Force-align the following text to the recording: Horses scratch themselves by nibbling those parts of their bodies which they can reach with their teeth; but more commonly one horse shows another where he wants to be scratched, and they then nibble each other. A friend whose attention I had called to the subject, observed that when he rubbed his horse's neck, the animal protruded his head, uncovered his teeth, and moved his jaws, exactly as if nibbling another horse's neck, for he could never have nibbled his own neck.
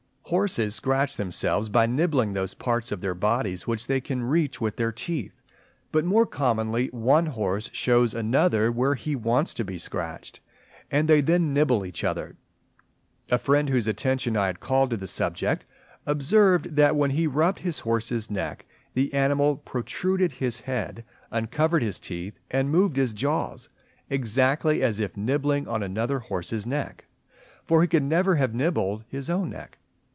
Horses 0.25 0.75
scratch 0.75 1.17
themselves 1.17 1.67
by 1.67 1.87
nibbling 1.87 2.31
those 2.31 2.53
parts 2.53 2.93
of 2.93 3.01
their 3.01 3.13
bodies 3.13 3.67
which 3.67 3.87
they 3.87 3.99
can 3.99 4.23
reach 4.23 4.61
with 4.61 4.77
their 4.77 4.93
teeth; 4.93 5.41
but 5.91 6.05
more 6.05 6.25
commonly 6.25 6.87
one 6.93 7.25
horse 7.25 7.69
shows 7.73 8.13
another 8.13 8.71
where 8.71 8.95
he 8.95 9.13
wants 9.13 9.53
to 9.55 9.65
be 9.65 9.77
scratched, 9.77 10.39
and 10.89 11.09
they 11.09 11.19
then 11.19 11.53
nibble 11.53 11.85
each 11.85 12.05
other. 12.05 12.37
A 13.29 13.37
friend 13.37 13.67
whose 13.67 13.89
attention 13.89 14.37
I 14.37 14.45
had 14.45 14.61
called 14.61 14.91
to 14.91 14.95
the 14.97 15.05
subject, 15.05 15.65
observed 16.05 16.77
that 16.77 16.95
when 16.95 17.11
he 17.11 17.27
rubbed 17.27 17.59
his 17.59 17.79
horse's 17.79 18.31
neck, 18.31 18.65
the 18.93 19.13
animal 19.13 19.57
protruded 19.57 20.31
his 20.31 20.61
head, 20.61 21.03
uncovered 21.29 21.83
his 21.83 21.99
teeth, 21.99 22.39
and 22.49 22.71
moved 22.71 22.95
his 22.95 23.11
jaws, 23.11 23.67
exactly 24.09 24.81
as 24.81 25.01
if 25.01 25.17
nibbling 25.17 25.67
another 25.67 26.19
horse's 26.19 26.65
neck, 26.65 27.03
for 27.65 27.81
he 27.81 27.87
could 27.89 28.03
never 28.03 28.35
have 28.37 28.53
nibbled 28.55 29.03
his 29.09 29.29
own 29.29 29.49
neck. 29.49 29.77